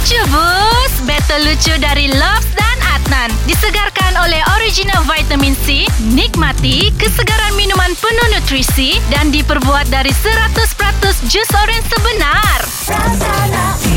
Lucu 0.00 0.16
Bus 0.32 1.04
Battle 1.04 1.44
lucu 1.44 1.76
dari 1.76 2.08
Lobs 2.08 2.48
dan 2.56 2.78
Adnan. 2.96 3.28
Disegarkan 3.44 4.16
oleh 4.24 4.40
original 4.56 5.04
vitamin 5.04 5.52
C 5.60 5.84
Nikmati 6.16 6.88
kesegaran 6.96 7.52
minuman 7.52 7.92
penuh 8.00 8.28
nutrisi 8.32 8.96
Dan 9.12 9.28
diperbuat 9.28 9.92
dari 9.92 10.08
100% 10.08 11.28
jus 11.28 11.50
orange 11.52 11.84
sebenar. 11.92 12.58
Rasa 12.88 13.89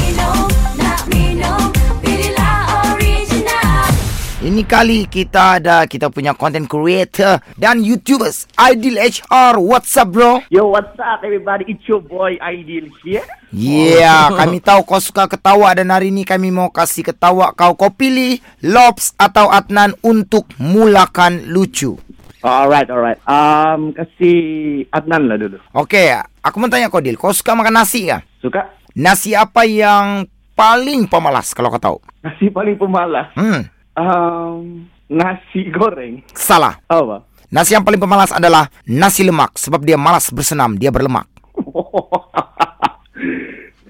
Ini 4.54 4.70
kali 4.70 5.10
kita 5.10 5.58
ada 5.58 5.82
kita 5.90 6.14
punya 6.14 6.38
content 6.38 6.70
creator 6.70 7.42
dan 7.58 7.82
YouTubers 7.82 8.46
Aidil 8.54 9.02
HR. 9.02 9.58
What's 9.58 9.98
up 9.98 10.14
bro? 10.14 10.46
Yo, 10.54 10.70
what's 10.70 10.94
up 11.02 11.26
everybody? 11.26 11.66
It's 11.74 11.82
your 11.90 12.06
boy 12.06 12.38
Aidil 12.38 12.86
here. 13.02 13.26
Yeah, 13.50 14.30
kami 14.38 14.62
tahu 14.62 14.86
kau 14.86 15.02
suka 15.02 15.26
ketawa 15.26 15.74
dan 15.74 15.89
hari 15.89 16.14
ini 16.14 16.21
kami 16.21 16.54
mau 16.54 16.70
kasih 16.70 17.02
ketawa 17.02 17.50
kau. 17.58 17.74
Kau 17.74 17.97
pilih 17.97 18.38
Lobs 18.61 19.18
atau 19.18 19.50
Adnan 19.50 19.97
untuk 20.06 20.46
mulakan 20.61 21.50
lucu. 21.50 21.97
Alright, 22.46 22.94
alright. 22.94 23.18
Um, 23.25 23.89
kasih 23.97 24.86
Adnan 24.94 25.33
lah 25.33 25.42
dulu. 25.42 25.58
Okey, 25.74 26.14
aku 26.46 26.61
mau 26.61 26.70
tanya 26.70 26.94
kau 26.94 27.02
Dil. 27.02 27.18
Kau 27.18 27.33
suka 27.33 27.58
makan 27.58 27.74
nasi 27.74 28.06
kah? 28.06 28.22
Suka? 28.38 28.70
Nasi 28.94 29.33
apa 29.33 29.66
yang 29.66 30.30
paling 30.54 31.10
pemalas 31.10 31.58
kalau 31.58 31.74
kau 31.74 31.82
tahu? 31.82 31.97
Nasi 32.22 32.53
paling 32.53 32.78
pemalas. 32.78 33.33
Hmm, 33.33 33.66
Um, 33.94 34.89
nasi 35.06 35.70
goreng. 35.70 36.25
salah. 36.33 36.81
Apa? 36.89 37.23
Nasi 37.53 37.78
yang 37.78 37.86
paling 37.86 38.02
pemalas 38.02 38.33
adalah 38.33 38.66
nasi 38.89 39.22
lemak 39.22 39.53
sebab 39.53 39.86
dia 39.86 39.94
malas 39.94 40.33
bersenam, 40.33 40.73
dia 40.73 40.89
berlemak. 40.89 41.30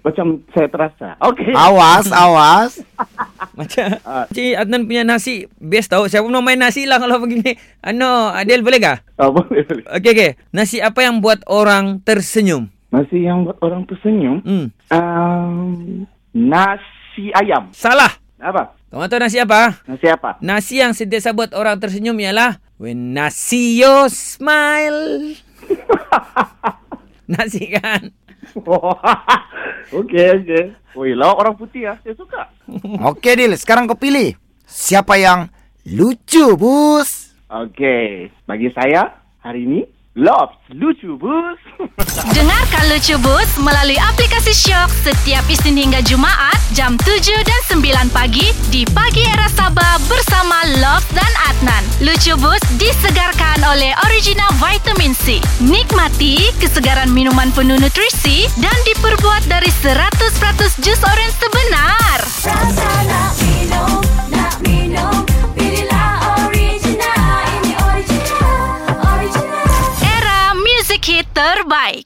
Macam 0.03 0.43
saya 0.51 0.67
terasa. 0.67 1.15
Okay. 1.15 1.55
Awas, 1.55 2.11
awas. 2.27 2.83
Macam 3.59 3.85
Cik 4.33 4.57
Adnan 4.57 4.83
punya 4.89 5.05
nasi 5.05 5.45
Best 5.61 5.93
tau 5.93 6.09
Saya 6.09 6.25
pun 6.25 6.33
mau 6.33 6.41
main 6.41 6.57
nasi 6.57 6.89
lah 6.89 6.97
Kalau 6.97 7.21
begini 7.21 7.53
Ano 7.85 8.33
Adil 8.33 8.65
boleh 8.65 8.81
kah? 8.81 8.97
Oh, 9.21 9.29
boleh, 9.29 9.61
boleh. 9.61 9.85
Okey 9.93 10.09
okey 10.09 10.31
Nasi 10.49 10.81
apa 10.81 11.05
yang 11.05 11.21
buat 11.21 11.45
orang 11.45 12.01
tersenyum? 12.01 12.73
Nasi 12.89 13.29
yang 13.29 13.45
buat 13.45 13.61
orang 13.61 13.85
tersenyum. 13.85 14.41
Hmm 14.41 14.67
Um, 14.89 16.05
nasi 16.33 17.29
ayam. 17.33 17.69
Salah 17.73 18.09
Apa? 18.41 18.73
Kamu 18.93 19.09
tahu 19.09 19.25
nasi 19.25 19.41
apa? 19.41 19.81
Nasi 19.89 20.05
apa? 20.05 20.37
Nasi 20.37 20.77
yang 20.77 20.93
sentiasa 20.93 21.33
buat 21.33 21.49
orang 21.57 21.81
tersenyum 21.81 22.13
ialah 22.13 22.61
When 22.77 23.17
nasi 23.17 23.81
you 23.81 24.05
smile 24.05 25.33
Nasi 27.33 27.73
kan? 27.73 28.13
okay, 29.97 30.37
okay. 30.37 30.63
Woi, 30.93 31.17
lawak 31.17 31.41
orang 31.41 31.55
putih 31.57 31.89
ah. 31.89 31.97
Saya 32.05 32.13
suka. 32.13 32.53
Okey 33.09 33.33
Dil, 33.33 33.57
sekarang 33.57 33.89
kau 33.89 33.97
pilih. 33.97 34.37
Siapa 34.69 35.17
yang 35.17 35.49
lucu, 35.89 36.53
bus? 36.53 37.33
Okay. 37.49 38.29
Bagi 38.45 38.69
saya, 38.77 39.09
hari 39.41 39.65
ini, 39.65 39.89
Lobs. 40.13 40.53
Lucu, 40.69 41.17
bus. 41.17 41.57
Dengarkan 42.37 42.85
Lucu 42.93 43.17
Bus 43.17 43.49
melalui 43.57 43.97
aplikasi 43.97 44.53
Shock 44.53 44.93
setiap 45.01 45.41
Isnin 45.49 45.89
hingga 45.89 46.05
Jumaat 46.05 46.53
jam 46.77 46.93
7 47.01 47.33
dan 47.41 47.61
9 47.81 48.13
pagi 48.13 48.53
di 48.69 48.85
Pagi 48.93 49.25
Era 49.25 49.49
Sabah 49.49 49.97
bersama 50.05 50.69
Love 50.77 51.09
dan 51.17 51.33
Adnan. 51.49 51.81
Lucu 52.05 52.37
Bus 52.37 52.61
disegarkan 52.77 53.65
oleh 53.65 53.89
original 54.05 54.53
vitamin 54.61 55.17
C. 55.17 55.41
Nikmati 55.65 56.53
kesegaran 56.61 57.09
minuman 57.09 57.49
penuh 57.49 57.81
nutrisi 57.81 58.45
dan 58.61 58.77
diperbuat 58.85 59.49
dari 59.49 59.73
100% 59.81 59.97
jus 60.77 61.01
orange 61.09 61.37
sebenar. 61.41 62.19
Rasa 62.45 62.92
terbaik. 71.33 72.01